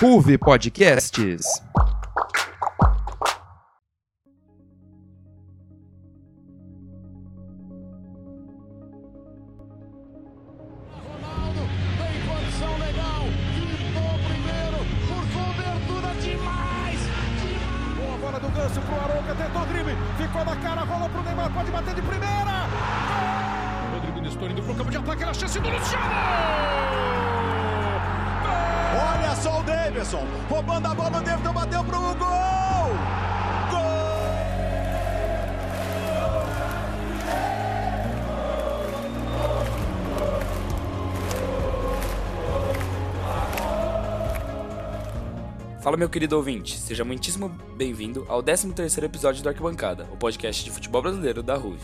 [0.00, 1.60] Ruve Podcasts.
[46.10, 51.40] Querido ouvinte, seja muitíssimo bem-vindo ao 13º episódio do Arquibancada, o podcast de futebol brasileiro
[51.40, 51.78] da RUV.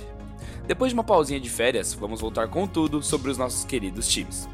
[0.67, 4.49] Depois de uma pausinha de férias, vamos voltar com tudo sobre os nossos queridos times.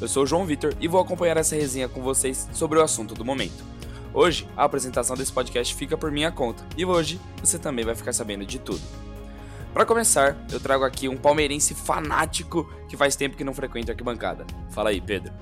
[0.00, 3.14] Eu sou o João Vitor e vou acompanhar essa resenha com vocês sobre o assunto
[3.14, 3.64] do momento.
[4.12, 8.12] Hoje, a apresentação desse podcast fica por minha conta e hoje você também vai ficar
[8.12, 8.82] sabendo de tudo.
[9.72, 13.94] Para começar, eu trago aqui um palmeirense fanático que faz tempo que não frequenta a
[13.94, 14.44] arquibancada.
[14.70, 15.32] Fala aí, Pedro.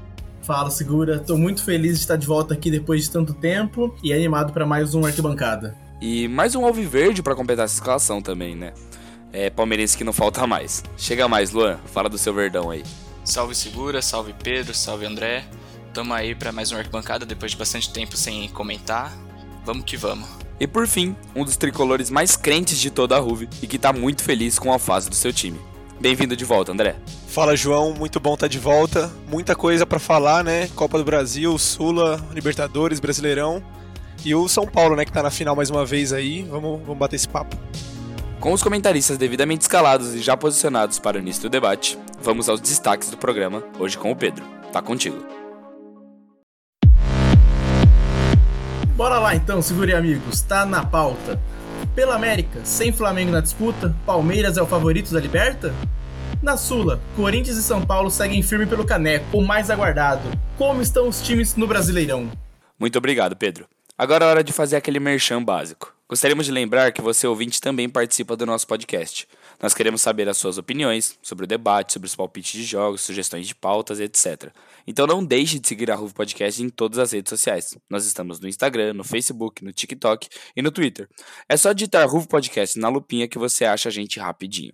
[0.51, 1.21] Fala, segura.
[1.21, 4.67] Tô muito feliz de estar de volta aqui depois de tanto tempo e animado para
[4.67, 5.77] mais um arquibancada.
[6.03, 8.73] E mais um alviverde para completar essa escalação também, né?
[9.33, 10.83] É palmeirense que não falta mais.
[10.97, 12.83] Chega mais, Luan, fala do seu verdão aí.
[13.25, 15.45] Salve Segura, salve Pedro, salve André.
[15.95, 19.17] Tamo aí para mais uma arquibancada depois de bastante tempo sem comentar.
[19.65, 20.29] Vamos que vamos.
[20.59, 23.93] E por fim, um dos tricolores mais crentes de toda a RUV e que tá
[23.93, 25.61] muito feliz com a fase do seu time.
[26.01, 26.97] Bem-vindo de volta, André.
[27.29, 29.13] Fala João, muito bom estar de volta.
[29.29, 30.67] Muita coisa para falar, né?
[30.69, 33.63] Copa do Brasil, Sula, Libertadores, Brasileirão
[34.25, 36.43] e o São Paulo, né, que tá na final mais uma vez aí.
[36.45, 37.55] Vamos, vamos bater esse papo.
[38.41, 42.63] Com os comentaristas devidamente escalados e já posicionados para o início do debate, vamos aos
[42.63, 44.43] destaques do programa, hoje com o Pedro.
[44.73, 45.19] Tá contigo.
[48.97, 51.39] Bora lá então, segure amigos, tá na pauta.
[51.95, 55.75] Pela América, sem Flamengo na disputa, Palmeiras é o favorito da Liberta?
[56.41, 60.23] Na Sula, Corinthians e São Paulo seguem firme pelo caneco, o mais aguardado.
[60.57, 62.31] Como estão os times no Brasileirão?
[62.79, 63.67] Muito obrigado, Pedro.
[63.99, 65.93] Agora é hora de fazer aquele merchan básico.
[66.09, 69.27] Gostaríamos de lembrar que você, ouvinte, também participa do nosso podcast.
[69.63, 73.47] Nós queremos saber as suas opiniões sobre o debate, sobre os palpites de jogos, sugestões
[73.47, 74.51] de pautas, etc.
[74.87, 77.77] Então não deixe de seguir a Ruve Podcast em todas as redes sociais.
[77.89, 81.07] Nós estamos no Instagram, no Facebook, no TikTok e no Twitter.
[81.47, 84.73] É só digitar Ruve Podcast na lupinha que você acha a gente rapidinho.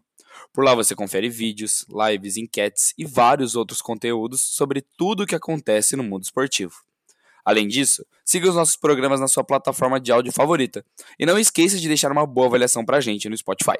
[0.52, 5.34] Por lá você confere vídeos, lives, enquetes e vários outros conteúdos sobre tudo o que
[5.34, 6.75] acontece no mundo esportivo.
[7.44, 10.84] Além disso, siga os nossos programas na sua plataforma de áudio favorita.
[11.19, 13.78] E não esqueça de deixar uma boa avaliação pra gente no Spotify.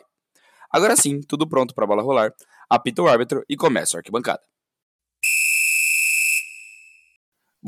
[0.71, 2.33] Agora sim, tudo pronto para a bola rolar.
[2.69, 4.43] Apita o árbitro e começa a arquibancada.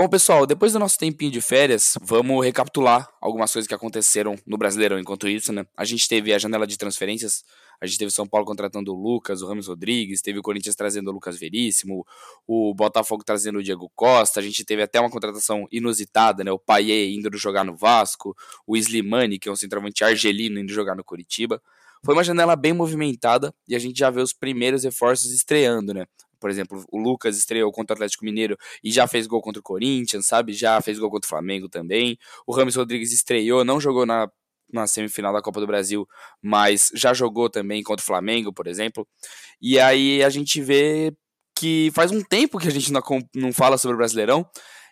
[0.01, 4.57] Bom, pessoal, depois do nosso tempinho de férias, vamos recapitular algumas coisas que aconteceram no
[4.57, 5.67] Brasileirão enquanto isso, né?
[5.77, 7.43] A gente teve a janela de transferências,
[7.81, 11.09] a gente teve São Paulo contratando o Lucas, o Ramos Rodrigues, teve o Corinthians trazendo
[11.09, 12.07] o Lucas Veríssimo,
[12.47, 16.53] o Botafogo trazendo o Diego Costa, a gente teve até uma contratação inusitada, né?
[16.53, 20.95] O Paier indo jogar no Vasco, o Slimani, que é um centroavante argelino, indo jogar
[20.95, 21.61] no Curitiba.
[22.05, 26.07] Foi uma janela bem movimentada e a gente já vê os primeiros reforços estreando, né?
[26.41, 29.63] Por exemplo, o Lucas estreou contra o Atlético Mineiro e já fez gol contra o
[29.63, 30.53] Corinthians, sabe?
[30.53, 32.17] Já fez gol contra o Flamengo também.
[32.47, 34.31] O Rames Rodrigues estreou, não jogou na,
[34.73, 36.07] na semifinal da Copa do Brasil,
[36.41, 39.07] mas já jogou também contra o Flamengo, por exemplo.
[39.61, 41.13] E aí a gente vê
[41.57, 43.03] que faz um tempo que a gente não,
[43.35, 44.49] não fala sobre o Brasileirão,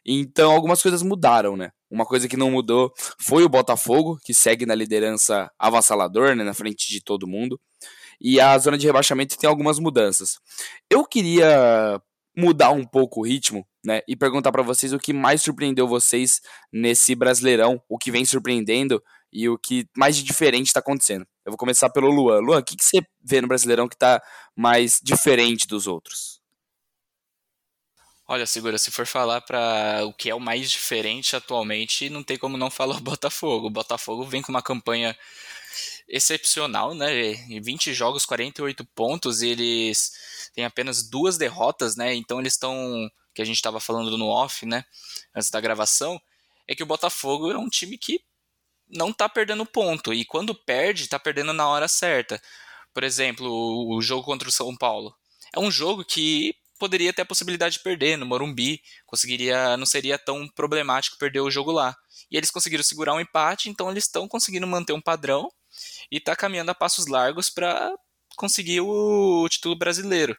[0.07, 1.71] então algumas coisas mudaram, né?
[1.91, 6.55] Uma coisa que não mudou foi o Botafogo, que segue na liderança avassalador, né, na
[6.55, 7.61] frente de todo mundo.
[8.21, 10.39] E a zona de rebaixamento tem algumas mudanças.
[10.91, 12.01] Eu queria
[12.37, 16.41] mudar um pouco o ritmo, né, e perguntar para vocês o que mais surpreendeu vocês
[16.73, 19.03] nesse Brasileirão, o que vem surpreendendo
[19.33, 21.27] e o que mais de diferente está acontecendo.
[21.45, 22.41] Eu vou começar pelo Luan.
[22.41, 24.23] Luan, o que, que você vê no Brasileirão que está
[24.55, 26.36] mais diferente dos outros?
[28.29, 32.37] Olha, segura, se for falar para o que é o mais diferente atualmente, não tem
[32.37, 33.69] como não falar o Botafogo.
[33.69, 35.17] O Botafogo vem com uma campanha
[36.09, 37.33] excepcional, né?
[37.49, 40.13] Em 20 jogos, 48 pontos, e eles
[40.55, 42.15] têm apenas duas derrotas, né?
[42.15, 44.85] Então eles estão, que a gente estava falando no off, né,
[45.35, 46.21] antes da gravação,
[46.67, 48.21] é que o Botafogo é um time que
[48.89, 52.41] não tá perdendo ponto e quando perde, tá perdendo na hora certa.
[52.95, 53.47] Por exemplo,
[53.95, 55.15] o jogo contra o São Paulo.
[55.55, 60.19] É um jogo que poderia ter a possibilidade de perder no Morumbi, conseguiria, não seria
[60.19, 61.97] tão problemático perder o jogo lá.
[62.31, 65.51] E eles conseguiram segurar um empate, então eles estão conseguindo manter um padrão
[66.11, 67.93] e tá caminhando a passos largos para
[68.37, 70.37] conseguir o título brasileiro.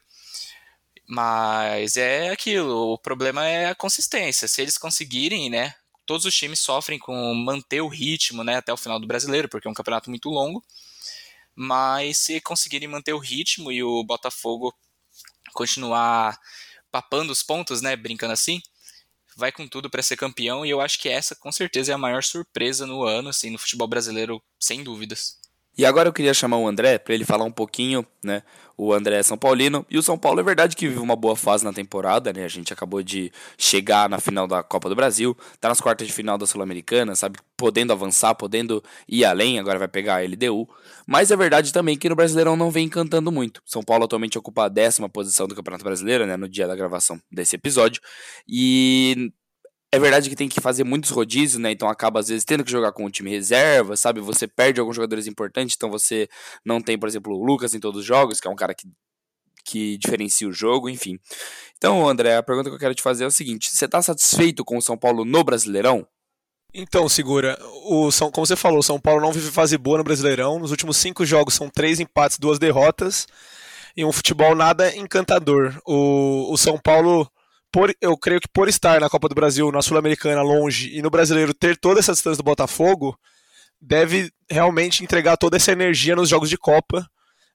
[1.08, 4.46] Mas é aquilo, o problema é a consistência.
[4.46, 5.74] Se eles conseguirem, né?
[6.04, 9.68] Todos os times sofrem com manter o ritmo, né, até o final do brasileiro, porque
[9.68, 10.64] é um campeonato muito longo.
[11.54, 14.74] Mas se conseguirem manter o ritmo e o Botafogo
[15.52, 16.38] continuar
[16.90, 18.60] papando os pontos, né, brincando assim,
[19.36, 21.98] vai com tudo para ser campeão e eu acho que essa com certeza é a
[21.98, 25.37] maior surpresa no ano, assim, no futebol brasileiro, sem dúvidas.
[25.78, 28.42] E agora eu queria chamar o André para ele falar um pouquinho, né?
[28.76, 29.86] O André é São Paulino.
[29.88, 32.44] E o São Paulo é verdade que vive uma boa fase na temporada, né?
[32.44, 36.12] A gente acabou de chegar na final da Copa do Brasil, tá nas quartas de
[36.12, 37.38] final da Sul-Americana, sabe?
[37.56, 40.68] Podendo avançar, podendo ir além, agora vai pegar a LDU.
[41.06, 43.62] Mas é verdade também que no Brasileirão não vem encantando muito.
[43.64, 46.36] São Paulo atualmente ocupa a décima posição do Campeonato Brasileiro, né?
[46.36, 48.02] No dia da gravação desse episódio.
[48.48, 49.32] E
[49.90, 51.72] é verdade que tem que fazer muitos rodízios, né?
[51.72, 54.20] Então acaba às vezes tendo que jogar com o time reserva, sabe?
[54.20, 56.28] Você perde alguns jogadores importantes, então você
[56.64, 58.86] não tem, por exemplo, o Lucas em todos os jogos, que é um cara que,
[59.64, 61.18] que diferencia o jogo, enfim.
[61.78, 64.64] Então, André, a pergunta que eu quero te fazer é o seguinte: você está satisfeito
[64.64, 66.06] com o São Paulo no Brasileirão?
[66.74, 67.58] Então, segura.
[67.86, 70.58] O São, como você falou, o São Paulo não vive fase boa no Brasileirão.
[70.58, 73.26] Nos últimos cinco jogos são três empates, duas derrotas.
[73.96, 75.80] E um futebol nada encantador.
[75.86, 77.28] O, o São Paulo
[77.72, 81.10] por, eu creio que por estar na Copa do Brasil, na Sul-Americana, longe, e no
[81.10, 83.18] brasileiro ter toda essa distância do Botafogo,
[83.80, 87.08] deve realmente entregar toda essa energia nos jogos de Copa,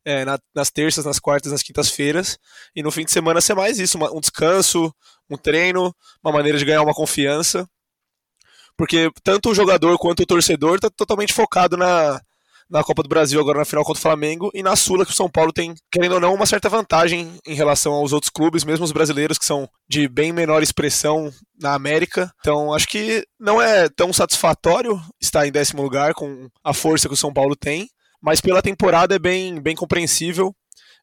[0.05, 2.37] é, na, nas terças, nas quartas, nas quintas-feiras,
[2.75, 4.93] e no fim de semana ser mais isso, uma, um descanso,
[5.29, 7.67] um treino, uma maneira de ganhar uma confiança,
[8.77, 12.19] porque tanto o jogador quanto o torcedor está totalmente focado na,
[12.73, 15.15] na Copa do Brasil, agora na final contra o Flamengo, e na Sula, que o
[15.15, 18.83] São Paulo tem, querendo ou não, uma certa vantagem em relação aos outros clubes, mesmo
[18.83, 21.31] os brasileiros, que são de bem menor expressão
[21.61, 22.33] na América.
[22.39, 27.13] Então, acho que não é tão satisfatório estar em décimo lugar com a força que
[27.13, 27.87] o São Paulo tem,
[28.19, 30.51] mas pela temporada é bem, bem compreensível.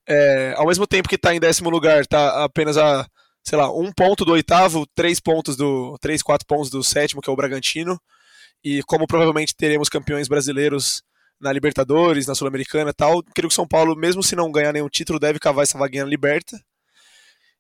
[0.09, 3.07] É, ao mesmo tempo que está em décimo lugar, está apenas a,
[3.45, 5.97] sei lá, um ponto do oitavo, três pontos do.
[6.01, 7.97] três, quatro pontos do sétimo, que é o Bragantino.
[8.65, 11.03] E como provavelmente teremos campeões brasileiros
[11.41, 13.23] na Libertadores, na Sul-Americana e tal.
[13.23, 16.05] Creio que o São Paulo, mesmo se não ganhar nenhum título, deve cavar essa vaguinha
[16.05, 16.61] na Liberta.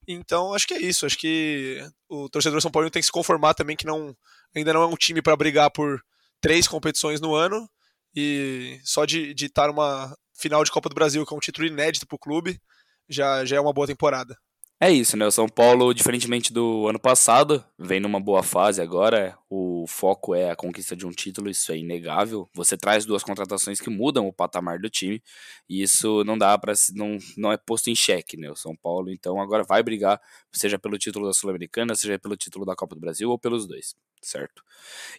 [0.06, 1.06] Então, acho que é isso.
[1.06, 1.78] Acho que
[2.08, 4.14] o torcedor São Paulo tem que se conformar também que não,
[4.54, 6.00] ainda não é um time para brigar por
[6.40, 7.68] três competições no ano.
[8.14, 11.66] E só de, de estar numa final de Copa do Brasil, que é um título
[11.66, 12.60] inédito para o clube,
[13.08, 14.36] já, já é uma boa temporada.
[14.82, 15.26] É isso, né?
[15.26, 19.36] O São Paulo, diferentemente do ano passado, vem numa boa fase agora.
[19.50, 22.48] O foco é a conquista de um título, isso é inegável.
[22.54, 25.22] Você traz duas contratações que mudam o patamar do time,
[25.68, 28.50] e isso não dá para não, não é posto em xeque, né?
[28.50, 30.18] O São Paulo, então, agora vai brigar,
[30.50, 33.94] seja pelo título da Sul-Americana, seja pelo título da Copa do Brasil ou pelos dois
[34.22, 34.62] certo?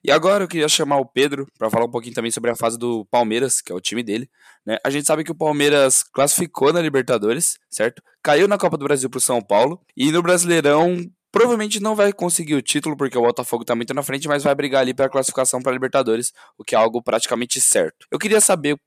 [0.03, 2.77] E agora eu queria chamar o Pedro para falar um pouquinho também sobre a fase
[2.77, 4.29] do Palmeiras, que é o time dele.
[4.65, 4.77] Né?
[4.83, 8.01] A gente sabe que o Palmeiras classificou na Libertadores, certo?
[8.23, 10.97] Caiu na Copa do Brasil pro São Paulo e no Brasileirão
[11.31, 14.53] provavelmente não vai conseguir o título porque o Botafogo tá muito na frente, mas vai
[14.53, 18.05] brigar ali pela classificação para Libertadores, o que é algo praticamente certo.
[18.11, 18.77] Eu queria saber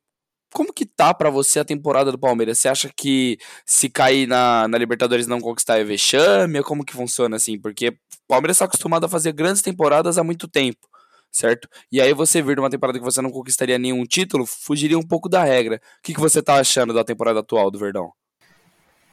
[0.52, 2.58] como que tá para você a temporada do Palmeiras?
[2.58, 6.62] Você acha que se cair na, na Libertadores não conquistar é vexame?
[6.62, 7.58] Como que funciona assim?
[7.58, 7.94] Porque o
[8.28, 10.78] Palmeiras está acostumado a fazer grandes temporadas há muito tempo,
[11.34, 11.68] certo?
[11.92, 15.28] E aí você vir numa temporada que você não conquistaria nenhum título, fugiria um pouco
[15.28, 15.76] da regra.
[15.76, 18.10] O que, que você tá achando da temporada atual do Verdão?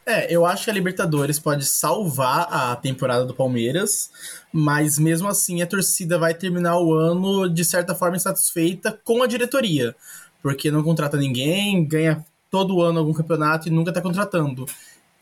[0.05, 4.09] É, eu acho que a Libertadores pode salvar a temporada do Palmeiras,
[4.51, 9.27] mas mesmo assim a torcida vai terminar o ano de certa forma insatisfeita com a
[9.27, 9.95] diretoria
[10.41, 14.65] porque não contrata ninguém, ganha todo ano algum campeonato e nunca tá contratando.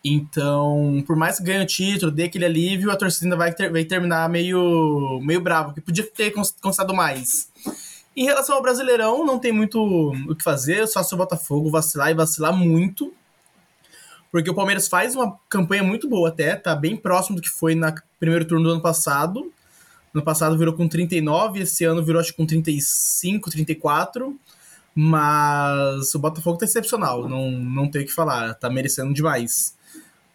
[0.03, 3.69] Então, por mais que ganhe o título, dê aquele alívio, a torcida ainda vai, ter,
[3.69, 7.49] vai terminar meio, meio bravo, que podia ter conquistado mais.
[8.15, 12.11] Em relação ao Brasileirão, não tem muito o que fazer, só se o Botafogo vacilar
[12.11, 13.13] e vacilar muito.
[14.31, 17.75] Porque o Palmeiras faz uma campanha muito boa até, tá bem próximo do que foi
[17.75, 19.51] no primeiro turno do ano passado.
[20.13, 24.37] No passado virou com 39, esse ano virou acho com 35, 34.
[24.95, 29.77] Mas o Botafogo tá excepcional, não, não tem o que falar, tá merecendo demais.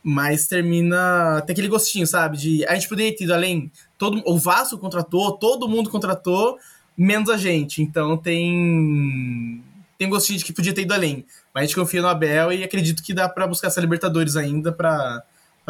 [0.06, 1.40] Mas termina.
[1.46, 2.36] Tem aquele gostinho, sabe?
[2.36, 3.72] De a gente poderia ter ido além.
[3.96, 6.58] Todo, o Vasco contratou, todo mundo contratou,
[6.96, 7.80] menos a gente.
[7.80, 9.64] Então tem.
[9.96, 11.24] Tem gostinho de que podia ter ido além.
[11.54, 14.70] Mas a gente confia no Abel e acredito que dá para buscar essa Libertadores ainda
[14.70, 15.24] para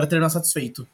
[0.08, 0.84] terminar satisfeito.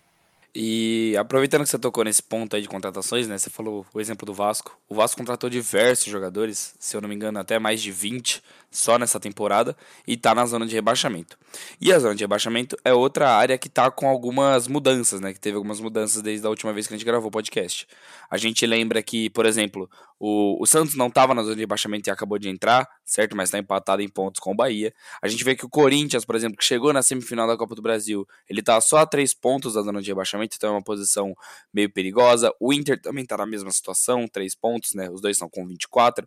[0.54, 3.38] E aproveitando que você tocou nesse ponto aí de contratações, né?
[3.38, 4.76] Você falou o exemplo do Vasco.
[4.88, 8.98] O Vasco contratou diversos jogadores, se eu não me engano, até mais de 20 só
[8.98, 9.76] nessa temporada
[10.06, 11.38] e tá na zona de rebaixamento.
[11.80, 15.32] E a zona de rebaixamento é outra área que tá com algumas mudanças, né?
[15.32, 17.86] Que teve algumas mudanças desde a última vez que a gente gravou o podcast.
[18.28, 19.88] A gente lembra que, por exemplo,
[20.18, 23.36] o, o Santos não estava na zona de rebaixamento e acabou de entrar, certo?
[23.36, 24.94] Mas está empatado em pontos com o Bahia.
[25.20, 27.82] A gente vê que o Corinthians, por exemplo, que chegou na semifinal da Copa do
[27.82, 31.34] Brasil, ele tá só a três pontos da zona de rebaixamento, então é uma posição
[31.74, 32.54] meio perigosa.
[32.60, 35.10] O Inter também tá na mesma situação, três pontos, né?
[35.10, 36.26] Os dois estão com 24.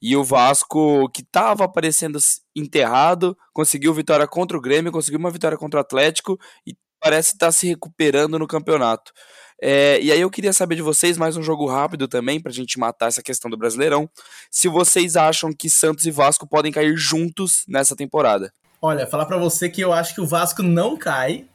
[0.00, 2.18] E o Vasco, que estava aparecendo
[2.54, 7.46] enterrado, conseguiu vitória contra o Grêmio, conseguiu uma vitória contra o Atlético e parece estar
[7.46, 9.12] tá se recuperando no campeonato.
[9.60, 12.78] É, e aí eu queria saber de vocês, mais um jogo rápido também, pra gente
[12.78, 14.08] matar essa questão do Brasileirão,
[14.50, 18.52] se vocês acham que Santos e Vasco podem cair juntos nessa temporada.
[18.80, 21.46] Olha, falar para você que eu acho que o Vasco não cai,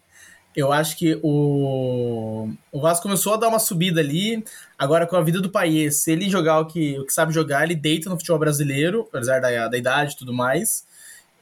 [0.55, 4.43] eu acho que o, o Vasco começou a dar uma subida ali.
[4.75, 7.63] Agora, com a vida do Paes, se ele jogar o que, o que sabe jogar,
[7.63, 10.83] ele deita no futebol brasileiro, apesar da, da idade e tudo mais.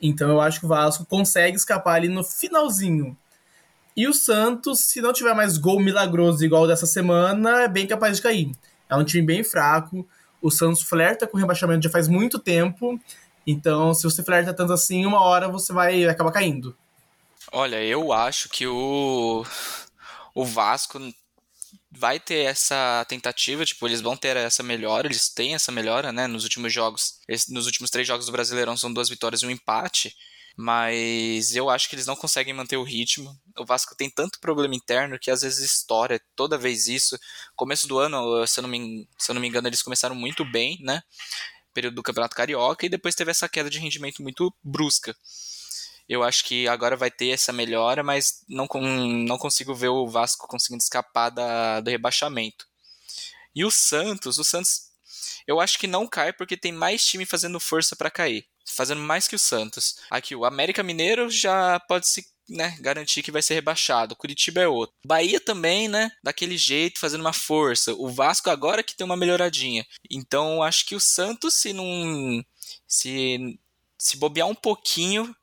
[0.01, 3.15] Então, eu acho que o Vasco consegue escapar ali no finalzinho.
[3.95, 8.17] E o Santos, se não tiver mais gol milagroso igual dessa semana, é bem capaz
[8.17, 8.51] de cair.
[8.89, 10.07] É um time bem fraco.
[10.41, 12.99] O Santos flerta com rebaixamento já faz muito tempo.
[13.47, 16.75] Então, se você flerta tanto assim, uma hora você vai acabar caindo.
[17.51, 19.45] Olha, eu acho que o,
[20.33, 20.99] o Vasco
[21.91, 26.27] vai ter essa tentativa, tipo, eles vão ter essa melhora, eles têm essa melhora, né,
[26.27, 27.19] nos últimos jogos.
[27.49, 30.15] nos últimos três jogos do Brasileirão são duas vitórias e um empate,
[30.55, 33.37] mas eu acho que eles não conseguem manter o ritmo.
[33.57, 37.19] O Vasco tem tanto problema interno que às vezes estoura toda vez isso.
[37.55, 40.45] Começo do ano, se eu não me, se eu não me engano, eles começaram muito
[40.45, 41.03] bem, né,
[41.73, 45.15] período do Campeonato Carioca, e depois teve essa queda de rendimento muito brusca.
[46.07, 48.67] Eu acho que agora vai ter essa melhora, mas não,
[49.25, 52.67] não consigo ver o Vasco conseguindo escapar da, do rebaixamento.
[53.55, 54.91] E o Santos, o Santos,
[55.47, 59.27] eu acho que não cai porque tem mais time fazendo força para cair, fazendo mais
[59.27, 59.97] que o Santos.
[60.09, 64.15] Aqui o América Mineiro já pode se né, garantir que vai ser rebaixado.
[64.15, 64.95] Curitiba é outro.
[65.05, 67.93] Bahia também, né, daquele jeito, fazendo uma força.
[67.93, 69.85] O Vasco agora que tem uma melhoradinha.
[70.09, 72.43] Então, acho que o Santos, se não
[72.87, 73.59] se
[73.97, 75.35] se bobear um pouquinho,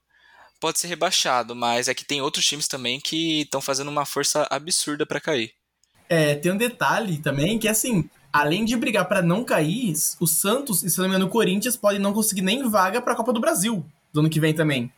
[0.60, 4.46] pode ser rebaixado, mas é que tem outros times também que estão fazendo uma força
[4.50, 5.52] absurda para cair.
[6.08, 10.82] É, tem um detalhe também que assim, além de brigar para não cair, o Santos
[10.82, 13.32] e se não me engano o Corinthians podem não conseguir nem vaga para a Copa
[13.32, 14.92] do Brasil do ano que vem também.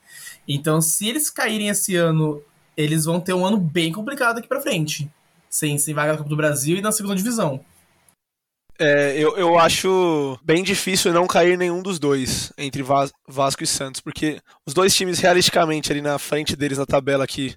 [0.47, 2.43] Então, se eles caírem esse ano,
[2.77, 5.09] eles vão ter um ano bem complicado aqui para frente,
[5.49, 7.65] sem, sem vaga na Copa do Brasil e na segunda divisão.
[8.77, 14.01] É, eu, eu acho bem difícil não cair nenhum dos dois, entre Vasco e Santos,
[14.01, 17.55] porque os dois times realisticamente ali na frente deles na tabela aqui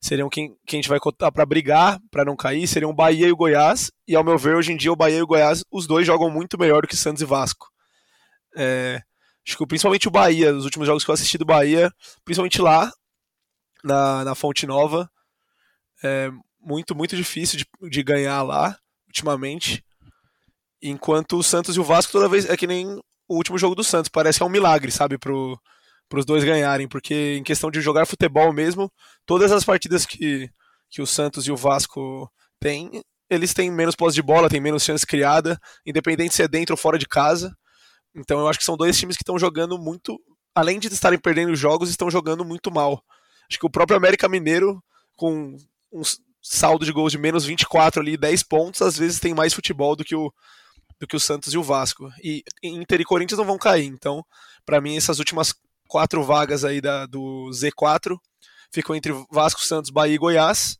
[0.00, 3.28] seriam quem, quem a gente vai contar para brigar, para não cair, seriam o Bahia
[3.28, 5.64] e o Goiás, e ao meu ver, hoje em dia o Bahia e o Goiás,
[5.70, 7.66] os dois jogam muito melhor do que Santos e Vasco.
[8.56, 9.02] É,
[9.46, 11.92] acho que principalmente o Bahia, nos últimos jogos que eu assisti do Bahia,
[12.24, 12.90] principalmente lá,
[13.82, 15.10] na, na Fonte Nova,
[16.02, 18.76] é muito, muito difícil de, de ganhar lá,
[19.06, 19.84] ultimamente.
[20.80, 22.86] Enquanto o Santos e o Vasco toda vez é que nem
[23.28, 25.60] o último jogo do Santos, parece que é um milagre, sabe, pro
[26.16, 28.90] os dois ganharem, porque em questão de jogar futebol mesmo,
[29.26, 30.48] todas as partidas que,
[30.88, 34.82] que o Santos e o Vasco têm, eles têm menos posse de bola, têm menos
[34.84, 37.54] chance criada, independente se é dentro ou fora de casa.
[38.14, 40.18] Então eu acho que são dois times que estão jogando muito,
[40.54, 43.02] além de estarem perdendo jogos, estão jogando muito mal.
[43.50, 44.82] Acho que o próprio América Mineiro,
[45.16, 45.56] com
[45.92, 46.02] um
[46.42, 50.04] saldo de gols de menos 24 ali, 10 pontos, às vezes tem mais futebol do
[50.04, 50.32] que o,
[50.98, 52.10] do que o Santos e o Vasco.
[52.22, 53.86] E Inter e Corinthians não vão cair.
[53.86, 54.24] Então,
[54.64, 55.54] para mim, essas últimas
[55.88, 58.16] quatro vagas aí da, do Z4
[58.70, 60.78] ficam entre Vasco, Santos, Bahia e Goiás.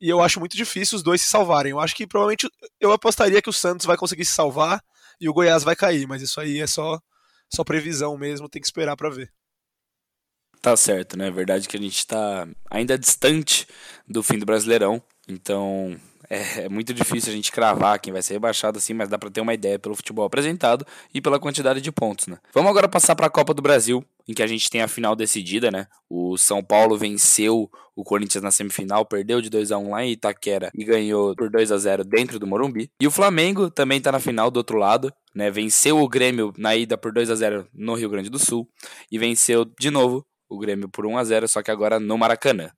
[0.00, 1.70] E eu acho muito difícil os dois se salvarem.
[1.70, 2.48] Eu acho que provavelmente
[2.80, 4.82] eu apostaria que o Santos vai conseguir se salvar
[5.20, 7.00] e o Goiás vai cair, mas isso aí é só,
[7.54, 9.32] só previsão mesmo, tem que esperar para ver.
[10.60, 11.28] Tá certo, né?
[11.28, 13.66] É verdade que a gente tá ainda distante
[14.06, 15.98] do fim do Brasileirão, então
[16.28, 19.30] é, é, muito difícil a gente cravar quem vai ser rebaixado assim, mas dá para
[19.30, 22.38] ter uma ideia pelo futebol apresentado e pela quantidade de pontos, né?
[22.52, 25.14] Vamos agora passar para a Copa do Brasil, em que a gente tem a final
[25.14, 25.86] decidida, né?
[26.08, 30.12] O São Paulo venceu o Corinthians na semifinal, perdeu de 2 a 1 lá em
[30.12, 32.90] Itaquera e ganhou por 2 a 0 dentro do Morumbi.
[33.00, 35.50] E o Flamengo também tá na final do outro lado, né?
[35.50, 38.68] Venceu o Grêmio na ida por 2 a 0 no Rio Grande do Sul
[39.10, 42.70] e venceu de novo o Grêmio por 1 a 0, só que agora no Maracanã.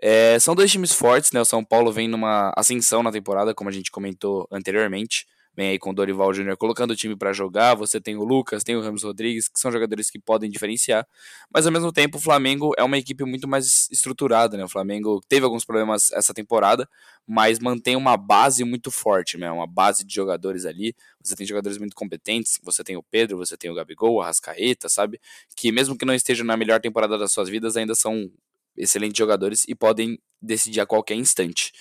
[0.00, 1.40] É, são dois times fortes, né?
[1.40, 5.26] O São Paulo vem numa ascensão na temporada, como a gente comentou anteriormente.
[5.56, 8.62] Vem aí com o Dorival Júnior colocando o time para jogar, você tem o Lucas,
[8.62, 11.06] tem o Ramos Rodrigues, que são jogadores que podem diferenciar,
[11.52, 14.64] mas ao mesmo tempo o Flamengo é uma equipe muito mais estruturada, né?
[14.64, 16.88] O Flamengo teve alguns problemas essa temporada,
[17.26, 19.50] mas mantém uma base muito forte, né?
[19.50, 20.94] Uma base de jogadores ali.
[21.22, 24.88] Você tem jogadores muito competentes, você tem o Pedro, você tem o Gabigol, o Arrascaeta,
[24.88, 25.20] sabe?
[25.56, 28.30] Que mesmo que não estejam na melhor temporada das suas vidas, ainda são
[28.76, 31.72] excelentes jogadores e podem decidir a qualquer instante.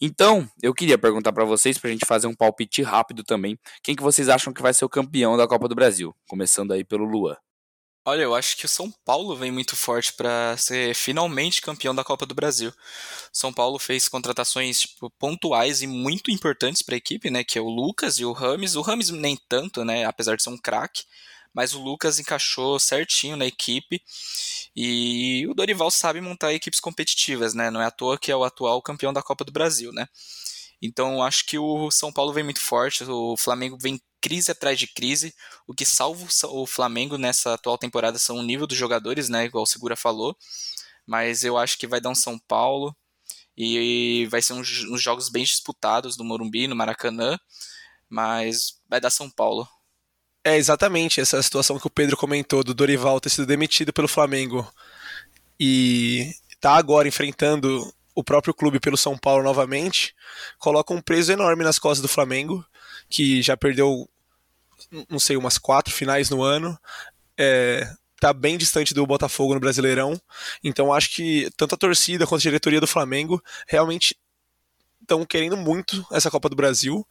[0.00, 3.94] Então, eu queria perguntar para vocês, para a gente fazer um palpite rápido também, quem
[3.94, 6.14] que vocês acham que vai ser o campeão da Copa do Brasil?
[6.28, 7.36] Começando aí pelo Luan.
[8.06, 12.04] Olha, eu acho que o São Paulo vem muito forte para ser finalmente campeão da
[12.04, 12.70] Copa do Brasil.
[13.32, 17.42] São Paulo fez contratações tipo, pontuais e muito importantes para a equipe, né?
[17.42, 18.74] Que é o Lucas e o Rames.
[18.76, 20.04] O Rames nem tanto, né?
[20.04, 21.04] Apesar de ser um craque,
[21.54, 24.02] mas o Lucas encaixou certinho na equipe.
[24.76, 27.70] E o Dorival sabe montar equipes competitivas, né?
[27.70, 30.08] Não é à toa que é o atual campeão da Copa do Brasil, né?
[30.82, 34.86] Então acho que o São Paulo vem muito forte, o Flamengo vem crise atrás de
[34.86, 35.34] crise.
[35.66, 39.44] O que salva o Flamengo nessa atual temporada são o nível dos jogadores, né?
[39.44, 40.36] Igual o Segura falou.
[41.06, 42.96] Mas eu acho que vai dar um São Paulo
[43.56, 47.38] e vai ser uns, uns jogos bem disputados no Morumbi, no Maracanã.
[48.08, 49.68] Mas vai dar São Paulo.
[50.44, 54.70] É exatamente essa situação que o Pedro comentou do Dorival ter sido demitido pelo Flamengo
[55.58, 60.14] e tá agora enfrentando o próprio clube pelo São Paulo novamente,
[60.58, 62.64] coloca um peso enorme nas costas do Flamengo,
[63.08, 64.08] que já perdeu
[65.08, 66.78] não sei, umas quatro finais no ano.
[67.38, 67.88] É,
[68.20, 70.20] tá bem distante do Botafogo no Brasileirão.
[70.62, 74.16] Então acho que tanto a torcida quanto a diretoria do Flamengo realmente
[75.04, 77.06] estão querendo muito essa Copa do Brasil.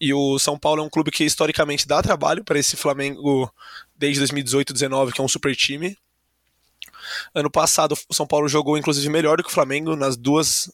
[0.00, 3.50] E o São Paulo é um clube que historicamente dá trabalho para esse Flamengo
[3.96, 5.96] desde 2018 19 que é um super time.
[7.34, 10.70] Ano passado o São Paulo jogou inclusive melhor do que o Flamengo nas duas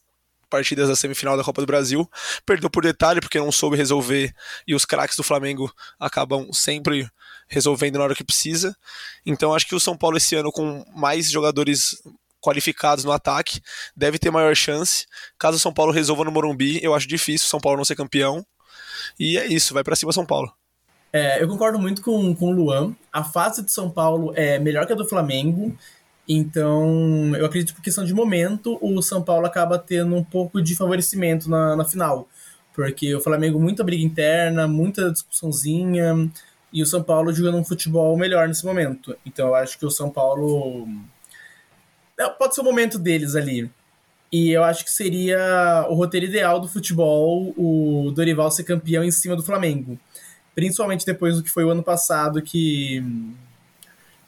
[0.51, 2.09] partidas da semifinal da Copa do Brasil.
[2.45, 4.35] Perdeu por detalhe porque não soube resolver
[4.67, 7.09] e os craques do Flamengo acabam sempre
[7.49, 8.77] resolvendo na hora que precisa.
[9.25, 12.03] Então acho que o São Paulo esse ano com mais jogadores
[12.45, 13.61] qualificados no ataque
[13.97, 15.07] deve ter maior chance.
[15.39, 17.97] Caso o São Paulo resolva no Morumbi, eu acho difícil o São Paulo não ser
[17.97, 18.45] campeão.
[19.19, 20.53] E é isso, vai para cima São Paulo.
[21.13, 22.95] É, eu concordo muito com, com o Luan.
[23.13, 25.77] A fase de São Paulo é melhor que a do Flamengo.
[26.29, 30.61] Então, eu acredito que por questão de momento, o São Paulo acaba tendo um pouco
[30.61, 32.29] de favorecimento na, na final.
[32.75, 36.29] Porque o Flamengo, muita briga interna, muita discussãozinha,
[36.73, 39.17] e o São Paulo jogando um futebol melhor nesse momento.
[39.25, 40.89] Então, eu acho que o São Paulo.
[42.39, 43.71] Pode ser o momento deles ali.
[44.33, 49.11] E eu acho que seria o roteiro ideal do futebol o Dorival ser campeão em
[49.11, 49.99] cima do Flamengo.
[50.55, 53.03] Principalmente depois do que foi o ano passado, que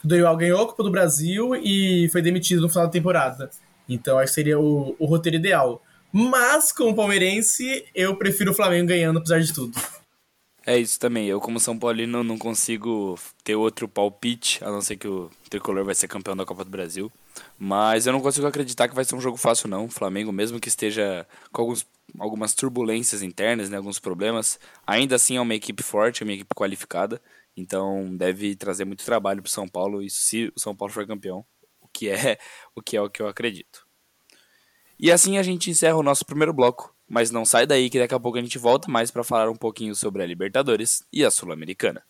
[0.04, 3.50] o Dorival ganhou a Copa do Brasil e foi demitido no final da temporada.
[3.88, 5.82] Então acho que seria o, o roteiro ideal.
[6.12, 9.78] Mas, como palmeirense, eu prefiro o Flamengo ganhando, apesar de tudo.
[10.64, 11.26] É isso também.
[11.26, 15.84] Eu, como São Paulino, não consigo ter outro palpite, a não ser que o Tricolor
[15.84, 17.12] vai ser campeão da Copa do Brasil.
[17.58, 19.86] Mas eu não consigo acreditar que vai ser um jogo fácil, não.
[19.86, 21.86] O Flamengo, mesmo que esteja com alguns,
[22.18, 26.54] algumas turbulências internas, né, alguns problemas, ainda assim é uma equipe forte, é uma equipe
[26.54, 27.20] qualificada.
[27.56, 31.06] Então deve trazer muito trabalho para o São Paulo, isso se o São Paulo for
[31.06, 31.44] campeão,
[31.80, 32.38] o que é
[32.74, 33.86] o que é o que eu acredito.
[34.98, 38.14] E assim a gente encerra o nosso primeiro bloco, mas não sai daí que daqui
[38.14, 41.30] a pouco a gente volta mais para falar um pouquinho sobre a Libertadores e a
[41.30, 42.02] Sul-Americana.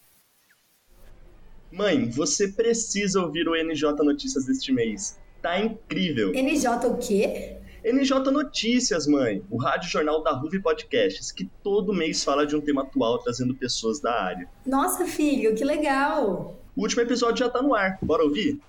[1.70, 5.18] Mãe, você precisa ouvir o NJ Notícias deste mês.
[5.42, 6.32] Tá incrível.
[6.32, 7.56] NJ o quê?
[7.84, 12.60] NJ Notícias, mãe, o rádio jornal da Ruve Podcasts, que todo mês fala de um
[12.60, 14.48] tema atual trazendo pessoas da área.
[14.66, 16.60] Nossa, filho, que legal!
[16.74, 18.60] O último episódio já tá no ar, bora ouvir?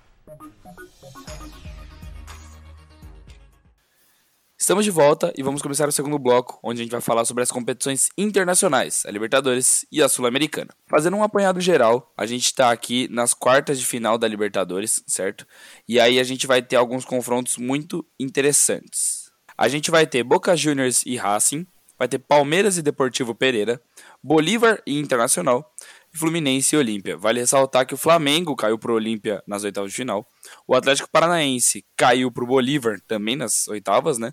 [4.68, 7.42] Estamos de volta e vamos começar o segundo bloco, onde a gente vai falar sobre
[7.42, 10.68] as competições internacionais, a Libertadores e a Sul-Americana.
[10.86, 15.46] Fazendo um apanhado geral, a gente está aqui nas quartas de final da Libertadores, certo?
[15.88, 19.32] E aí a gente vai ter alguns confrontos muito interessantes.
[19.56, 21.66] A gente vai ter Boca Juniors e Racing,
[21.98, 23.80] vai ter Palmeiras e Deportivo Pereira,
[24.22, 25.74] Bolívar e Internacional,
[26.12, 27.16] Fluminense e Olímpia.
[27.16, 30.26] Vale ressaltar que o Flamengo caiu para o Olímpia nas oitavas de final.
[30.66, 34.32] O Atlético Paranaense caiu para o Bolívar também nas oitavas, né?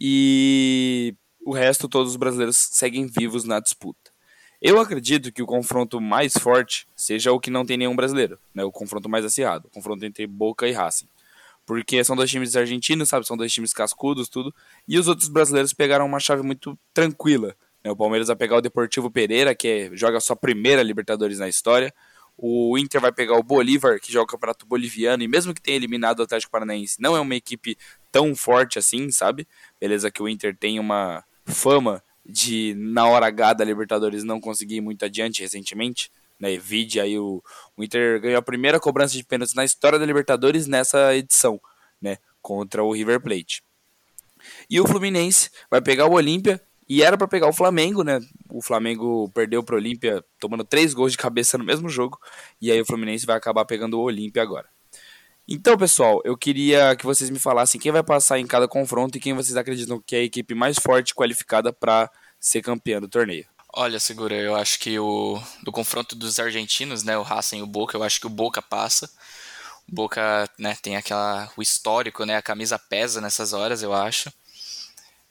[0.00, 4.10] E o resto, todos os brasileiros seguem vivos na disputa.
[4.60, 8.64] Eu acredito que o confronto mais forte seja o que não tem nenhum brasileiro, né?
[8.64, 11.08] O confronto mais acirrado, o confronto entre Boca e Racing.
[11.64, 13.26] Porque são dois times argentinos, sabe?
[13.26, 14.54] São dois times cascudos, tudo.
[14.86, 17.90] E os outros brasileiros pegaram uma chave muito tranquila né?
[17.90, 21.48] O Palmeiras vai pegar o Deportivo Pereira, que é, joga a sua primeira Libertadores na
[21.48, 21.92] história.
[22.36, 25.76] O Inter vai pegar o Bolívar, que joga o Campeonato Boliviano, e mesmo que tenha
[25.76, 27.76] eliminado o Atlético Paranaense, não é uma equipe
[28.10, 29.46] tão forte assim, sabe?
[29.80, 34.76] Beleza que o Inter tem uma fama de na hora H da Libertadores não conseguir
[34.76, 36.10] ir muito adiante recentemente.
[36.38, 37.42] Né, vide aí o,
[37.76, 41.60] o Inter ganhou a primeira cobrança de pênaltis na história da Libertadores nessa edição,
[42.00, 43.60] né, contra o River Plate.
[44.70, 48.20] E o Fluminense vai pegar o Olímpia e era para pegar o Flamengo, né?
[48.48, 52.20] O Flamengo perdeu para o Olímpia tomando três gols de cabeça no mesmo jogo
[52.60, 54.68] e aí o Fluminense vai acabar pegando o Olímpia agora.
[55.50, 59.20] Então, pessoal, eu queria que vocês me falassem quem vai passar em cada confronto e
[59.20, 63.46] quem vocês acreditam que é a equipe mais forte qualificada para ser campeã do torneio.
[63.72, 67.66] Olha, Segura, eu acho que o do confronto dos argentinos, né, o Racing e o
[67.66, 69.10] Boca, eu acho que o Boca passa.
[69.90, 74.30] O Boca, né, tem aquela o histórico, né, a camisa pesa nessas horas, eu acho.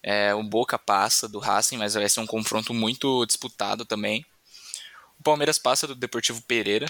[0.01, 4.25] É, o Boca passa do Racing, mas vai ser um confronto muito disputado também.
[5.19, 6.87] O Palmeiras passa do Deportivo Pereira.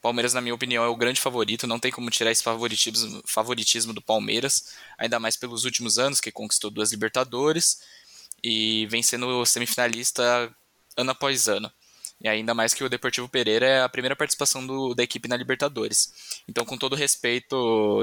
[0.00, 1.66] Palmeiras, na minha opinião, é o grande favorito.
[1.66, 6.32] Não tem como tirar esse favoritismo, favoritismo do Palmeiras, ainda mais pelos últimos anos, que
[6.32, 7.82] conquistou duas Libertadores
[8.42, 10.54] e vem sendo semifinalista
[10.96, 11.70] ano após ano.
[12.20, 15.36] E ainda mais que o Deportivo Pereira é a primeira participação do, da equipe na
[15.36, 16.42] Libertadores.
[16.48, 18.02] Então, com todo respeito,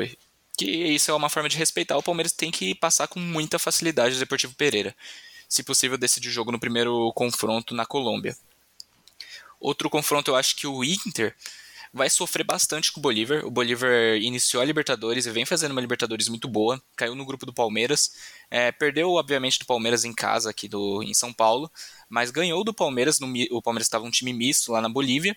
[0.57, 4.15] que isso é uma forma de respeitar, o Palmeiras tem que passar com muita facilidade
[4.15, 4.95] o Deportivo Pereira.
[5.47, 8.36] Se possível, decidir o jogo no primeiro confronto na Colômbia.
[9.60, 11.36] Outro confronto, eu acho que o Inter
[11.97, 13.45] vai sofrer bastante com o Bolívar.
[13.45, 16.81] O Bolívar iniciou a Libertadores e vem fazendo uma Libertadores muito boa.
[16.95, 18.12] Caiu no grupo do Palmeiras.
[18.49, 21.69] É, perdeu, obviamente, do Palmeiras em casa, aqui do, em São Paulo.
[22.07, 23.19] Mas ganhou do Palmeiras.
[23.19, 25.36] No, o Palmeiras estava um time misto lá na Bolívia.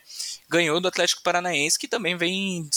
[0.49, 2.68] Ganhou do Atlético Paranaense, que também vem.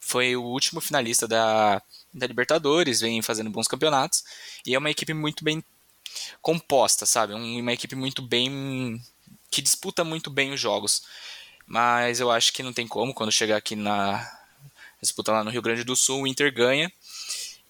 [0.00, 1.82] Foi o último finalista da,
[2.14, 4.24] da Libertadores, vem fazendo bons campeonatos.
[4.64, 5.62] E é uma equipe muito bem
[6.40, 7.34] composta, sabe?
[7.34, 9.00] Uma equipe muito bem.
[9.50, 11.02] que disputa muito bem os jogos
[11.66, 14.26] mas eu acho que não tem como quando chegar aqui na
[15.00, 16.90] disputa lá no Rio Grande do Sul, o Inter ganha.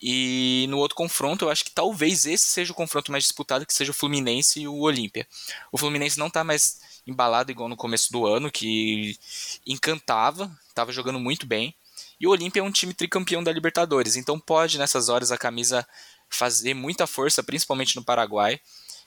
[0.00, 3.72] E no outro confronto, eu acho que talvez esse seja o confronto mais disputado, que
[3.72, 5.26] seja o Fluminense e o Olímpia.
[5.72, 9.18] O Fluminense não está mais embalado igual no começo do ano, que
[9.66, 11.74] encantava, estava jogando muito bem.
[12.20, 15.86] E o Olímpia é um time tricampeão da Libertadores, então pode nessas horas a camisa
[16.28, 18.60] fazer muita força, principalmente no Paraguai.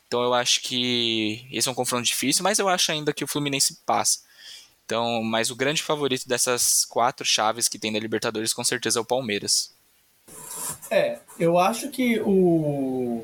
[0.08, 3.28] Então eu acho que esse é um confronto difícil, mas eu acho ainda que o
[3.28, 4.20] Fluminense passa.
[4.90, 9.02] Então, mas o grande favorito dessas quatro chaves que tem da Libertadores com certeza é
[9.04, 9.72] o Palmeiras.
[10.90, 13.24] É, eu acho que o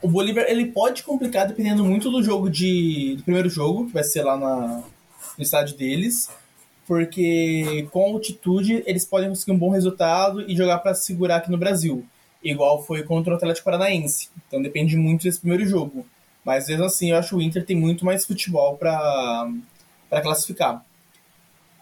[0.00, 4.02] o Bolívar ele pode complicar dependendo muito do jogo de do primeiro jogo que vai
[4.02, 4.82] ser lá na,
[5.36, 6.30] no estádio deles,
[6.86, 11.58] porque com altitude eles podem conseguir um bom resultado e jogar para segurar aqui no
[11.58, 12.02] Brasil,
[12.42, 14.30] igual foi contra o Atlético Paranaense.
[14.46, 16.06] Então depende muito desse primeiro jogo.
[16.42, 19.50] Mas mesmo assim, eu acho que o Inter tem muito mais futebol para
[20.08, 20.84] para classificar.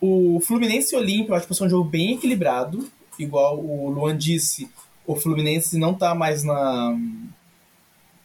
[0.01, 2.89] O Fluminense e Olímpia, eu acho que vai ser um jogo bem equilibrado.
[3.19, 4.71] Igual o Luan disse,
[5.07, 6.97] o Fluminense não tá mais na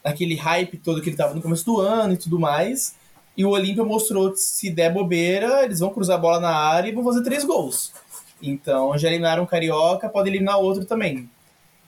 [0.03, 2.95] naquele hype todo que ele tava no começo do ano e tudo mais.
[3.37, 6.89] E o Olímpia mostrou que se der bobeira, eles vão cruzar a bola na área
[6.89, 7.93] e vão fazer três gols.
[8.41, 11.29] Então, já eliminaram o Carioca, pode eliminar outro também.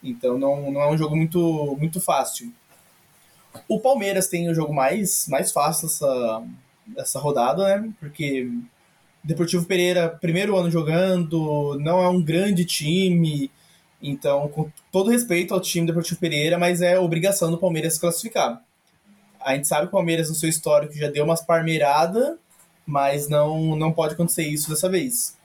[0.03, 2.53] Então, não, não é um jogo muito, muito fácil.
[3.67, 6.43] O Palmeiras tem o jogo mais, mais fácil essa,
[6.97, 7.93] essa rodada, né?
[7.99, 8.49] Porque
[9.23, 13.49] Deportivo Pereira, primeiro ano jogando, não é um grande time.
[14.01, 18.61] Então, com todo respeito ao time Deportivo Pereira, mas é obrigação do Palmeiras se classificar.
[19.39, 22.37] A gente sabe que o Palmeiras, no seu histórico, já deu umas parmeiradas,
[22.85, 25.37] mas não, não pode acontecer isso dessa vez.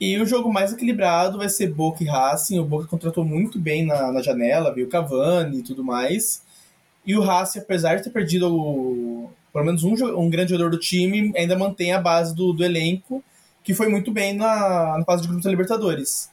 [0.00, 2.58] E o jogo mais equilibrado vai ser Boca e Racing.
[2.58, 6.42] O Boca contratou muito bem na, na janela, viu Cavani e tudo mais.
[7.04, 10.78] E o Racing, apesar de ter perdido o, pelo menos um, um grande jogador do
[10.78, 13.24] time ainda mantém a base do, do elenco,
[13.64, 16.28] que foi muito bem na, na fase de grupos da Libertadores.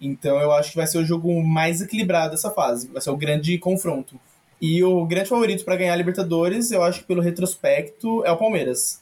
[0.00, 3.16] Então eu acho que vai ser o jogo mais equilibrado dessa fase, vai ser o
[3.16, 4.18] grande confronto.
[4.60, 8.36] E o grande favorito para ganhar a Libertadores, eu acho que pelo retrospecto, é o
[8.36, 9.00] Palmeiras.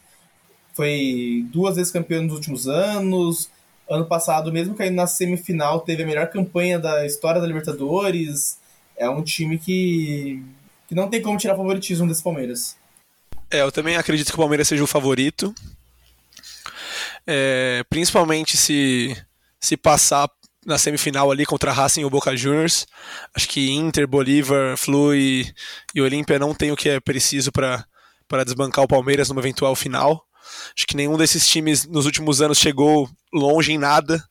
[0.75, 3.51] Foi duas vezes campeão nos últimos anos.
[3.89, 8.59] Ano passado, mesmo caindo na semifinal, teve a melhor campanha da história da Libertadores.
[8.99, 10.43] É um time que,
[10.87, 12.82] que não tem como tirar favoritismo desse Palmeiras.
[13.53, 15.55] É, eu também acredito que o Palmeiras seja o favorito.
[17.27, 19.15] É, principalmente se,
[19.61, 20.27] se passar
[20.65, 22.87] na semifinal ali contra Racing e o Boca Juniors.
[23.35, 25.53] Acho que Inter, Bolívar, Flu e,
[25.95, 27.85] e Olímpia não tem o que é preciso para
[28.43, 30.27] desbancar o Palmeiras numa eventual final.
[30.75, 34.25] Acho que nenhum desses times nos últimos anos chegou longe em nada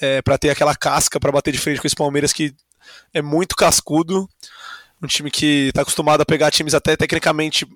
[0.00, 2.54] é, para ter aquela casca para bater de frente com esse Palmeiras que
[3.12, 4.28] é muito cascudo.
[5.02, 7.66] Um time que está acostumado a pegar times até tecnicamente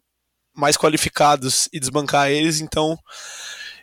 [0.57, 2.99] mais qualificados e desbancar eles, então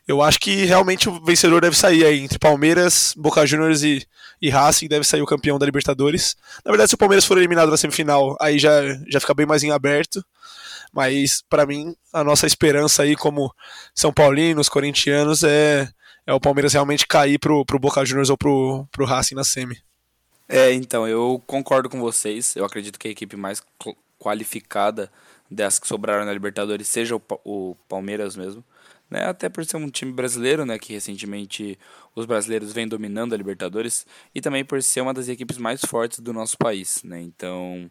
[0.08, 4.06] eu acho que realmente o vencedor deve sair aí entre Palmeiras, Boca Juniors e,
[4.42, 6.36] e Racing, deve sair o campeão da Libertadores.
[6.66, 9.64] Na verdade, se o Palmeiras for eliminado na semifinal, aí já, já fica bem mais
[9.64, 10.24] em aberto.
[10.92, 13.54] Mas, para mim, a nossa esperança aí, como
[13.96, 15.90] São Paulinos, corintianos, é,
[16.28, 19.82] é o Palmeiras realmente cair pro, pro Boca Juniors ou pro, pro Racing na semi.
[20.48, 22.56] É, então, eu concordo com vocês.
[22.56, 23.64] Eu acredito que a equipe mais
[24.20, 25.10] qualificada
[25.54, 28.64] das que sobraram na Libertadores seja o, o Palmeiras mesmo
[29.14, 29.26] né?
[29.26, 30.80] Até por ser um time brasileiro, né?
[30.80, 31.78] Que recentemente
[32.16, 36.20] os brasileiros vêm dominando a Libertadores e também por ser uma das equipes mais fortes
[36.20, 37.22] do nosso país, né?
[37.22, 37.90] Então,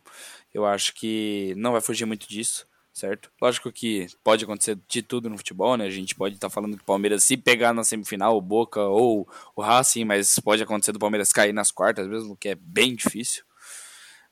[0.53, 3.31] eu acho que não vai fugir muito disso, certo?
[3.41, 5.87] Lógico que pode acontecer de tudo no futebol, né?
[5.87, 8.81] A gente pode estar tá falando que o Palmeiras se pegar na semifinal, o Boca
[8.83, 12.97] ou o Racing, mas pode acontecer do Palmeiras cair nas quartas mesmo, que é bem
[12.97, 13.45] difícil.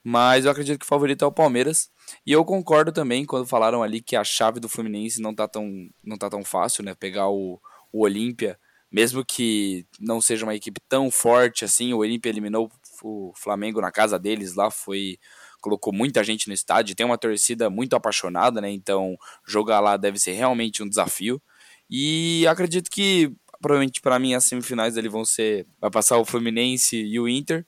[0.02, 1.90] Mas eu acredito que o favorito é o Palmeiras.
[2.26, 5.88] E eu concordo também quando falaram ali que a chave do Fluminense não tá tão,
[6.02, 6.94] não tá tão fácil, né?
[6.94, 7.60] Pegar o,
[7.92, 8.58] o Olímpia,
[8.90, 12.70] mesmo que não seja uma equipe tão forte assim, o Olímpia eliminou
[13.02, 15.18] o Flamengo na casa deles lá, foi
[15.60, 18.70] colocou muita gente no estádio, tem uma torcida muito apaixonada, né?
[18.70, 21.40] Então, jogar lá deve ser realmente um desafio.
[21.88, 26.96] E acredito que provavelmente para mim as semifinais ali vão ser vai passar o Fluminense
[26.96, 27.66] e o Inter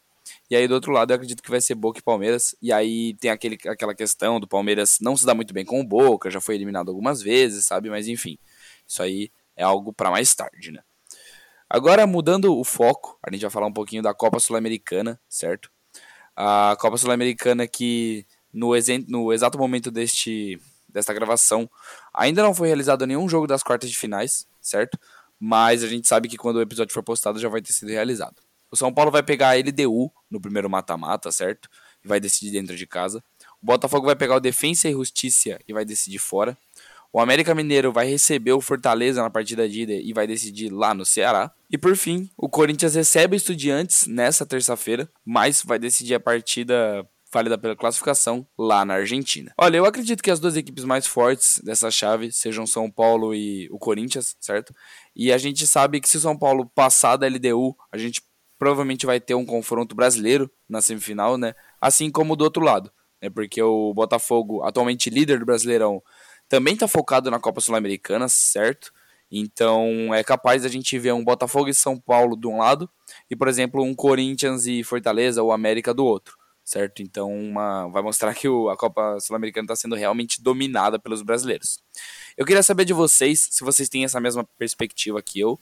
[0.53, 2.55] e aí do outro lado eu acredito que vai ser Boca e Palmeiras.
[2.61, 5.85] E aí tem aquele, aquela questão do Palmeiras não se dá muito bem com o
[5.85, 7.89] Boca, já foi eliminado algumas vezes, sabe?
[7.89, 8.37] Mas enfim,
[8.87, 10.83] isso aí é algo para mais tarde, né?
[11.71, 15.71] Agora mudando o foco, a gente vai falar um pouquinho da Copa Sul-Americana, certo?
[16.37, 18.73] A Copa Sul-Americana que no,
[19.09, 21.67] no exato momento deste, desta gravação
[22.13, 24.99] ainda não foi realizado nenhum jogo das quartas de finais, certo?
[25.41, 28.42] Mas a gente sabe que quando o episódio for postado já vai ter sido realizado.
[28.73, 31.69] O São Paulo vai pegar a LDU no primeiro mata-mata, certo?
[32.03, 33.23] E vai decidir dentro de casa.
[33.63, 36.57] O Botafogo vai pegar o Defensa e Justiça e vai decidir fora.
[37.13, 40.95] O América Mineiro vai receber o Fortaleza na partida de ida e vai decidir lá
[40.95, 41.53] no Ceará.
[41.71, 47.07] E por fim, o Corinthians recebe o Estudiantes nessa terça-feira, mas vai decidir a partida
[47.31, 49.53] válida pela classificação lá na Argentina.
[49.59, 53.69] Olha, eu acredito que as duas equipes mais fortes dessa chave sejam São Paulo e
[53.71, 54.75] o Corinthians, certo?
[55.15, 58.23] E a gente sabe que se o São Paulo passar da LDU, a gente
[58.63, 61.53] provavelmente vai ter um confronto brasileiro na semifinal, né?
[61.81, 63.29] Assim como do outro lado, né?
[63.29, 66.01] Porque o Botafogo, atualmente líder do Brasileirão,
[66.49, 68.93] também está focado na Copa Sul-Americana, certo?
[69.29, 72.89] Então é capaz da gente ver um Botafogo e São Paulo de um lado
[73.29, 77.03] e, por exemplo, um Corinthians e Fortaleza ou América do outro, certo?
[77.03, 81.81] Então uma, vai mostrar que o, a Copa Sul-Americana está sendo realmente dominada pelos brasileiros.
[82.37, 85.59] Eu queria saber de vocês se vocês têm essa mesma perspectiva que eu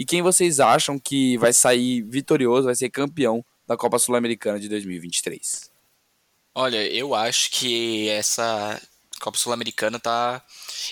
[0.00, 4.66] e quem vocês acham que vai sair vitorioso, vai ser campeão da Copa Sul-Americana de
[4.66, 5.70] 2023.
[6.54, 8.80] Olha, eu acho que essa
[9.20, 10.42] Copa Sul-Americana tá.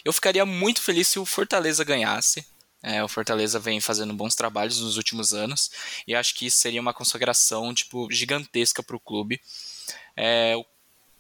[0.04, 2.46] Eu ficaria muito feliz se o Fortaleza ganhasse.
[2.82, 5.70] É, o Fortaleza vem fazendo bons trabalhos nos últimos anos
[6.06, 9.40] e acho que isso seria uma consagração tipo gigantesca para o clube.
[10.14, 10.54] É,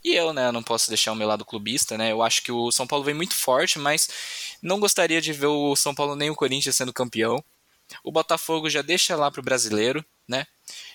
[0.04, 2.12] e eu, né, não posso deixar o meu lado clubista, né?
[2.12, 4.10] Eu acho que o São Paulo vem muito forte, mas
[4.60, 7.42] não gostaria de ver o São Paulo nem o Corinthians sendo campeão.
[8.02, 10.46] O Botafogo já deixa lá pro brasileiro, né?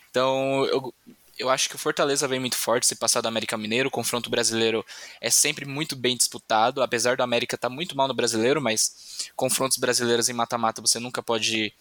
[0.10, 0.94] Então, eu,
[1.40, 3.90] eu acho que o Fortaleza vem muito forte se passar do América Mineiro.
[3.90, 4.86] O confronto brasileiro
[5.20, 9.30] é sempre muito bem disputado, apesar do América estar tá muito mal no brasileiro, mas
[9.36, 11.74] confrontos brasileiros em mata-mata você nunca pode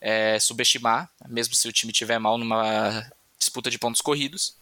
[0.00, 3.06] é, subestimar, mesmo se o time tiver mal numa
[3.38, 4.56] disputa de pontos corridos.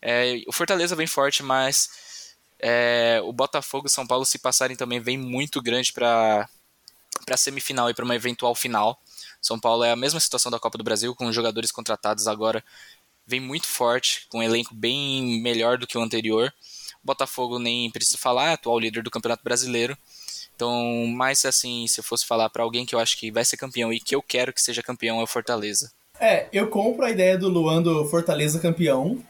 [0.00, 5.00] É, o Fortaleza vem forte, mas é, o Botafogo e São Paulo, se passarem também,
[5.00, 6.48] vem muito grande para
[7.30, 9.00] a semifinal e para uma eventual final.
[9.44, 12.64] São Paulo é a mesma situação da Copa do Brasil, com jogadores contratados agora,
[13.26, 16.50] vem muito forte, com um elenco bem melhor do que o anterior.
[17.02, 19.98] Botafogo nem preciso falar, é atual líder do Campeonato Brasileiro.
[20.56, 23.58] Então, mais assim, se eu fosse falar para alguém que eu acho que vai ser
[23.58, 25.92] campeão e que eu quero que seja campeão, é o Fortaleza.
[26.18, 29.22] É, eu compro a ideia do Luan do Fortaleza campeão.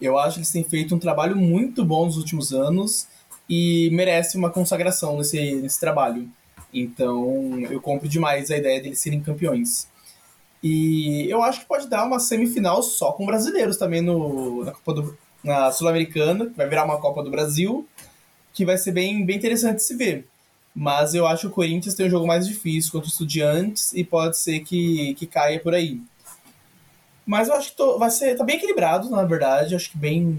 [0.00, 3.08] Eu acho que eles têm feito um trabalho muito bom nos últimos anos
[3.50, 6.30] e merece uma consagração nesse, nesse trabalho.
[6.80, 9.88] Então, eu compro demais a ideia deles serem campeões.
[10.62, 14.92] E eu acho que pode dar uma semifinal só com brasileiros também no, na Copa
[14.94, 17.88] do, na Sul-Americana, que vai virar uma Copa do Brasil,
[18.52, 20.26] que vai ser bem, bem interessante se ver.
[20.74, 24.04] Mas eu acho que o Corinthians tem um jogo mais difícil contra o Estudiantes e
[24.04, 26.00] pode ser que, que caia por aí.
[27.24, 29.74] Mas eu acho que tô, vai ser tá bem equilibrado, na verdade.
[29.74, 30.38] Acho que bem.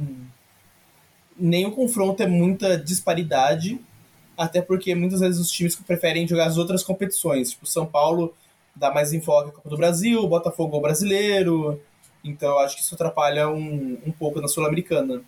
[1.35, 3.79] Nem o confronto é muita disparidade.
[4.37, 7.51] Até porque muitas vezes os times preferem jogar as outras competições.
[7.51, 8.33] Tipo, São Paulo
[8.75, 11.81] dá mais enfoque à Copa do Brasil, Botafogo ao brasileiro.
[12.23, 15.21] Então eu acho que isso atrapalha um, um pouco na Sul-Americana.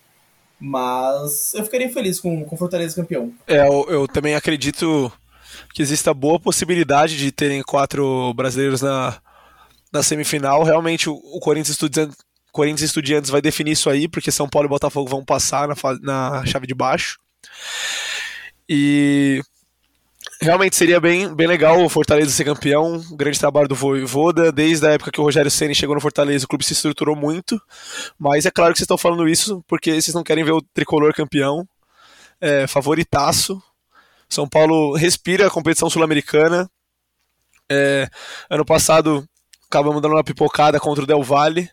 [0.60, 3.34] Mas eu ficaria feliz com, com Fortaleza campeão.
[3.48, 5.12] É, eu, eu também acredito
[5.74, 9.18] que exista boa possibilidade de terem quatro brasileiros na,
[9.92, 10.64] na semifinal.
[10.64, 12.18] Realmente o, o Corinthians Estudiantes,
[12.52, 16.46] Corinthians Estudiantes vai definir isso aí, porque São Paulo e Botafogo vão passar na, na
[16.46, 17.18] chave de baixo.
[18.70, 19.42] E
[20.40, 23.04] realmente seria bem, bem legal o Fortaleza ser campeão.
[23.14, 24.52] Grande trabalho do Voivoda.
[24.52, 27.60] Desde a época que o Rogério Ceni chegou no Fortaleza, o clube se estruturou muito.
[28.18, 31.14] Mas é claro que vocês estão falando isso porque vocês não querem ver o tricolor
[31.16, 31.68] campeão.
[32.40, 33.62] É, favoritaço.
[34.30, 36.70] São Paulo respira a competição sul-americana.
[37.72, 38.08] É,
[38.50, 39.28] ano passado
[39.70, 41.70] acabamos dando uma pipocada contra o Del Valle,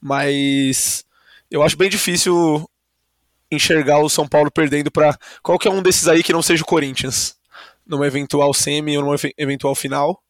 [0.00, 1.04] mas
[1.50, 2.68] eu acho bem difícil
[3.50, 7.36] enxergar o São Paulo perdendo para qualquer um desses aí que não seja o Corinthians,
[7.86, 10.22] numa eventual semi ou numa eventual final.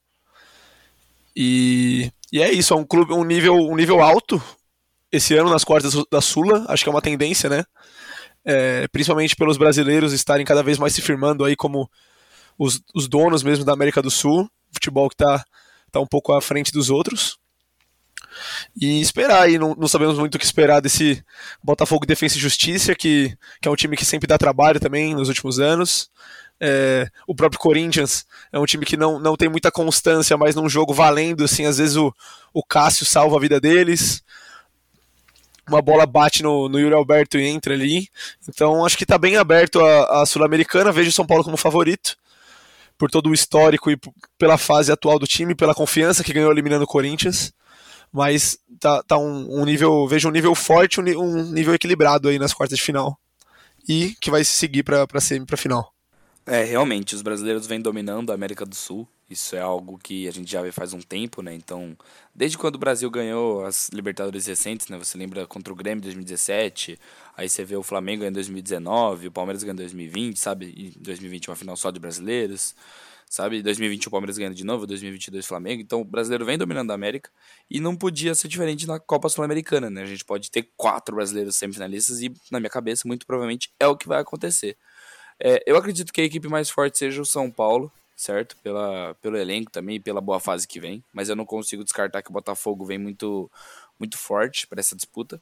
[1.37, 4.43] E, e é isso, é um clube, um nível, um nível alto
[5.13, 7.65] esse ano nas quartas da Sula, acho que é uma tendência, né?
[8.45, 11.91] É, principalmente pelos brasileiros estarem cada vez mais se firmando aí como
[12.59, 15.45] os, os donos mesmo da América do Sul, futebol que está
[15.91, 17.39] tá um pouco à frente dos outros.
[18.81, 21.24] E esperar aí, não, não, sabemos muito o que esperar desse
[21.62, 25.29] Botafogo Defensa e Justiça, que, que é um time que sempre dá trabalho também nos
[25.29, 26.11] últimos anos.
[26.62, 30.68] É, o próprio Corinthians é um time que não, não tem muita constância, mas num
[30.68, 32.14] jogo valendo, assim, às vezes o,
[32.53, 34.22] o Cássio salva a vida deles.
[35.66, 38.09] Uma bola bate no, no Yuri Alberto e entra ali.
[38.48, 40.92] Então acho que está bem aberto a, a Sul-Americana.
[40.92, 42.16] Vejo o São Paulo como favorito
[43.00, 43.98] por todo o histórico e
[44.37, 47.50] pela fase atual do time, pela confiança que ganhou eliminando o Corinthians.
[48.12, 52.38] Mas tá, tá um, um nível, vejo um nível forte, um, um, nível equilibrado aí
[52.38, 53.18] nas quartas de final.
[53.88, 55.92] E que vai seguir para semi para final.
[56.46, 59.07] É, realmente, os brasileiros vêm dominando a América do Sul.
[59.29, 61.55] Isso é algo que a gente já vê faz um tempo, né?
[61.55, 61.96] Então,
[62.35, 64.99] desde quando o Brasil ganhou as Libertadores recentes, né?
[64.99, 66.99] Você lembra contra o Grêmio em 2017,
[67.37, 70.92] aí você vê o Flamengo em 2019, o Palmeiras ganhou em 2020, sabe?
[70.96, 72.75] Em 2020 uma final só de brasileiros,
[73.31, 73.59] sabe?
[73.61, 75.81] Em 2020 o Palmeiras ganhando de novo, 2022 o Flamengo.
[75.81, 77.31] Então, o brasileiro vem dominando a América
[77.71, 80.03] e não podia ser diferente na Copa Sul-Americana, né?
[80.03, 83.97] A gente pode ter quatro brasileiros semifinalistas e, na minha cabeça, muito provavelmente é o
[83.97, 84.77] que vai acontecer.
[85.38, 88.57] É, eu acredito que a equipe mais forte seja o São Paulo, certo?
[88.64, 91.03] Pela, pelo elenco também e pela boa fase que vem.
[91.12, 93.49] Mas eu não consigo descartar que o Botafogo vem muito,
[93.97, 95.40] muito forte para essa disputa.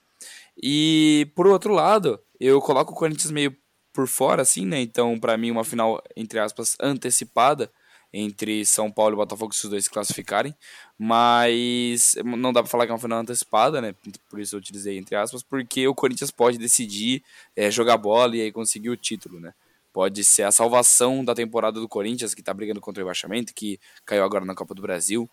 [0.62, 3.56] E por outro lado, eu coloco o Corinthians meio
[3.94, 4.78] por fora, assim, né?
[4.78, 7.70] Então, para mim, uma final, entre aspas, antecipada
[8.12, 10.54] entre São Paulo e Botafogo se os dois se classificarem,
[10.98, 13.94] mas não dá para falar que é uma final antecipada, né?
[14.30, 17.22] Por isso eu utilizei entre aspas, porque o Corinthians pode decidir
[17.54, 19.52] é, jogar bola e aí conseguir o título, né?
[19.98, 23.80] pode ser a salvação da temporada do Corinthians, que está brigando contra o rebaixamento, que
[24.06, 25.28] caiu agora na Copa do Brasil.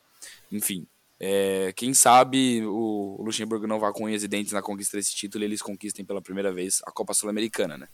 [0.52, 0.88] Enfim,
[1.20, 5.44] é, quem sabe o, Luxemburgo não vá com unhas e dentes na conquista desse título
[5.44, 7.88] e eles conquistem pela primeira vez a Copa Sul-Americana, né?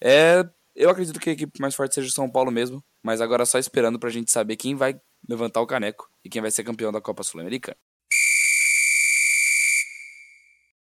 [0.00, 3.44] É, eu acredito que a equipe mais forte seja o São Paulo mesmo, mas agora
[3.44, 6.64] só esperando para a gente saber quem vai levantar o caneco e quem vai ser
[6.64, 7.76] campeão da Copa Sul-Americana.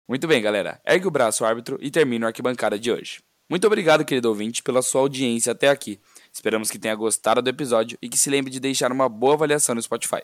[0.07, 0.79] Muito bem, galera.
[0.85, 3.23] Ergue o braço, árbitro, e termina a arquibancada de hoje.
[3.49, 5.99] Muito obrigado, querido ouvinte, pela sua audiência até aqui.
[6.31, 9.73] Esperamos que tenha gostado do episódio e que se lembre de deixar uma boa avaliação
[9.73, 10.21] no Spotify.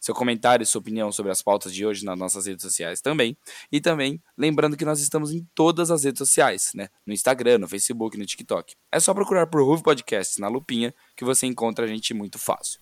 [0.00, 3.36] Seu comentário e sua opinião sobre as pautas de hoje nas nossas redes sociais também.
[3.70, 6.88] E também, lembrando que nós estamos em todas as redes sociais, né?
[7.06, 8.74] No Instagram, no Facebook, no TikTok.
[8.92, 12.80] É só procurar por Ruve Podcasts na lupinha que você encontra a gente muito fácil.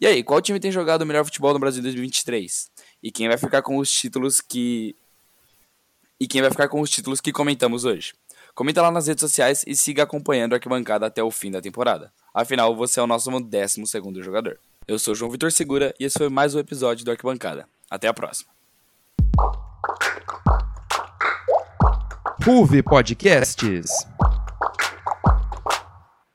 [0.00, 2.70] E aí, qual time tem jogado o melhor futebol no Brasil em 2023?
[3.02, 4.96] E quem vai ficar com os títulos que.
[6.18, 8.14] E quem vai ficar com os títulos que comentamos hoje?
[8.54, 12.12] Comenta lá nas redes sociais e siga acompanhando a arquibancada até o fim da temporada.
[12.32, 14.58] Afinal, você é o nosso 12 segundo jogador.
[14.90, 17.68] Eu sou João Vitor Segura e esse foi mais um episódio do Arquibancada.
[17.88, 18.50] Até a próxima.
[22.44, 23.88] Ruve Podcasts.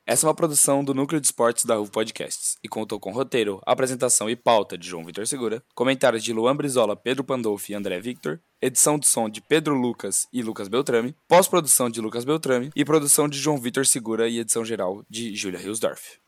[0.06, 3.60] Essa é uma produção do Núcleo de Esportes da RUV Podcasts e contou com roteiro,
[3.66, 8.00] apresentação e pauta de João Vitor Segura, comentários de Luan Brizola, Pedro Pandolfi e André
[8.00, 12.86] Victor, edição de som de Pedro Lucas e Lucas Beltrame, pós-produção de Lucas Beltrame e
[12.86, 16.20] produção de João Vitor Segura e edição geral de Júlia Hilsdorf.